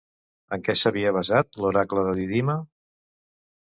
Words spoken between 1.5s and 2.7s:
l'oracle de Didima?